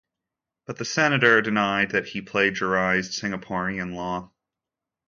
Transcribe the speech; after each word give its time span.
But 0.65 0.77
the 0.77 0.85
senator 0.85 1.43
denied 1.43 1.91
that 1.91 2.07
he 2.07 2.21
plagiarised 2.23 3.11
Singaporean 3.21 3.93
law. 3.93 4.31